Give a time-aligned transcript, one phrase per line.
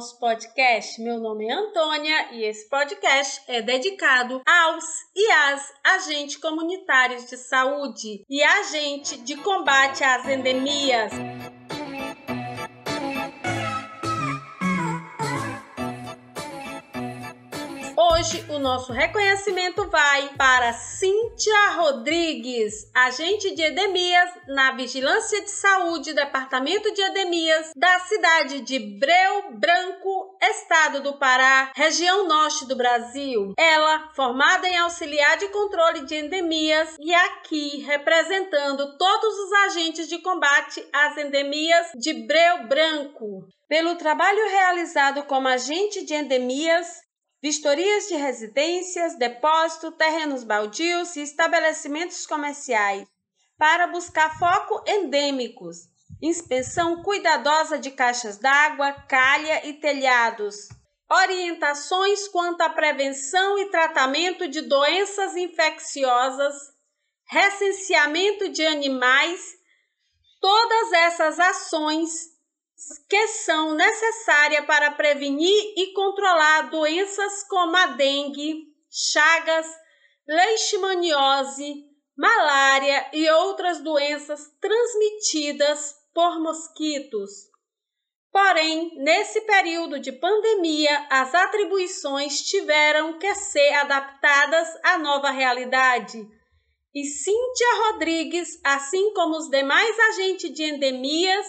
[0.00, 0.98] nosso podcast.
[1.02, 4.84] Meu nome é Antônia e esse podcast é dedicado aos
[5.14, 11.12] e às agentes comunitários de saúde e agente de combate às endemias.
[18.20, 26.12] Hoje o nosso reconhecimento vai para Cíntia Rodrigues, agente de endemias na Vigilância de Saúde,
[26.12, 33.54] Departamento de Endemias da cidade de Breu Branco, estado do Pará, região norte do Brasil.
[33.56, 40.18] Ela, formada em auxiliar de controle de endemias e aqui representando todos os agentes de
[40.18, 43.46] combate às endemias de Breu Branco.
[43.66, 46.98] Pelo trabalho realizado como agente de endemias,
[47.42, 53.06] vistorias de residências, depósito, terrenos baldios e estabelecimentos comerciais,
[53.56, 55.88] para buscar foco endêmicos,
[56.20, 60.68] inspeção cuidadosa de caixas d'água, calha e telhados,
[61.10, 66.54] orientações quanto à prevenção e tratamento de doenças infecciosas,
[67.26, 69.40] recenseamento de animais,
[70.40, 72.29] todas essas ações
[73.08, 79.66] que são necessárias para prevenir e controlar doenças como a dengue, chagas,
[80.26, 81.84] leishmaniose,
[82.16, 87.50] malária e outras doenças transmitidas por mosquitos.
[88.32, 96.18] Porém, nesse período de pandemia, as atribuições tiveram que ser adaptadas à nova realidade.
[96.94, 101.46] E Cíntia Rodrigues, assim como os demais agentes de endemias,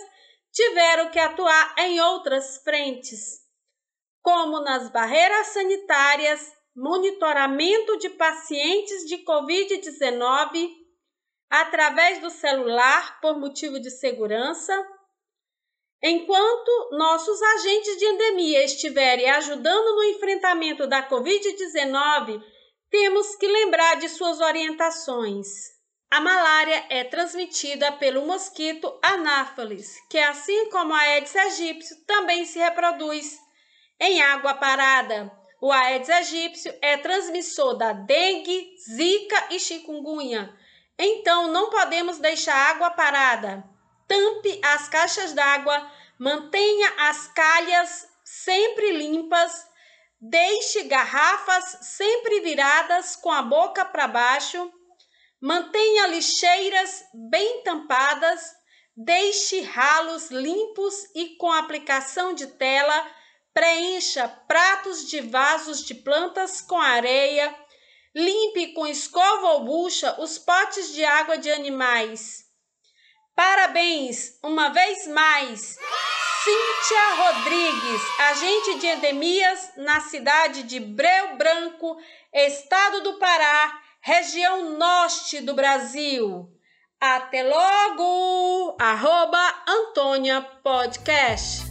[0.51, 3.39] tiveram que atuar em outras frentes,
[4.21, 10.69] como nas barreiras sanitárias, monitoramento de pacientes de Covid-19
[11.49, 14.73] através do celular por motivo de segurança.
[16.03, 22.41] Enquanto nossos agentes de endemia estiverem ajudando no enfrentamento da Covid-19,
[22.89, 25.47] temos que lembrar de suas orientações.
[26.11, 32.59] A malária é transmitida pelo mosquito Anopheles, que assim como a Aedes aegypti também se
[32.59, 33.39] reproduz
[33.97, 35.31] em água parada.
[35.61, 40.53] O Aedes aegypti é transmissor da dengue, zika e chikungunya.
[40.99, 43.63] Então não podemos deixar água parada.
[44.05, 45.89] Tampe as caixas d'água,
[46.19, 49.65] mantenha as calhas sempre limpas,
[50.19, 54.69] deixe garrafas sempre viradas com a boca para baixo
[55.41, 58.55] Mantenha lixeiras bem tampadas,
[58.95, 63.11] deixe ralos limpos e com aplicação de tela,
[63.51, 67.55] preencha pratos de vasos de plantas com areia,
[68.13, 72.45] limpe com escova ou bucha os potes de água de animais.
[73.35, 75.75] Parabéns uma vez mais,
[76.43, 81.99] Cíntia Rodrigues, agente de endemias na cidade de Breu Branco,
[82.31, 86.49] estado do Pará região norte do Brasil.
[86.99, 88.75] Até logo!
[88.79, 91.70] Arroba Antônia Podcast.